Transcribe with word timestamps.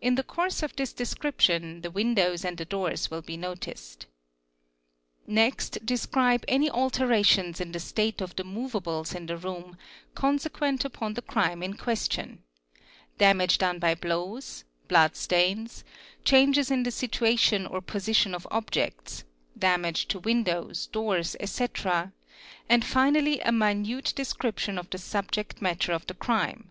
I 0.00 0.10
the 0.10 0.22
course 0.22 0.62
of 0.62 0.76
this 0.76 0.92
description 0.92 1.80
the 1.80 1.90
windows 1.90 2.44
and 2.44 2.56
the 2.56 2.64
doors 2.64 3.10
will 3.10 3.22
be 3.22 3.36
noticed 3.36 4.06
Next 5.26 5.84
describe 5.84 6.44
any 6.46 6.70
alterations 6.70 7.60
in 7.60 7.72
the 7.72 7.80
state 7.80 8.20
of 8.20 8.36
the 8.36 8.44
moveables 8.44 9.16
in 9.16 9.26
the 9.26 9.36
rool 9.36 9.74
consequent 10.14 10.84
upon 10.84 11.14
the 11.14 11.22
crime 11.22 11.64
in 11.64 11.74
question, 11.74 12.44
damage 13.16 13.58
done 13.58 13.80
by 13.80 13.96
blows, 13.96 14.62
blood 14.86 15.16
stains, 15.16 15.82
changes 16.24 16.70
in 16.70 16.84
the 16.84 16.92
situation 16.92 17.66
or 17.66 17.80
position 17.80 18.36
of 18.36 18.46
objects, 18.52 19.24
damage 19.58 20.06
to 20.06 20.20
windows, 20.20 20.86
DESCRIPTION 20.86 21.00
OF 21.34 21.38
THE 21.40 21.46
SCENE 21.48 21.64
OF 21.64 21.70
OFFENCE 21.70 21.84
'183 21.84 21.84
doors, 21.84 22.16
etc; 22.68 22.68
and 22.68 22.84
finally 22.84 23.40
a 23.40 23.50
minute 23.50 24.12
description 24.14 24.78
of 24.78 24.88
the 24.90 24.98
subject 24.98 25.60
matter 25.60 25.90
of 25.92 26.06
the 26.06 26.14
crime 26.14 26.70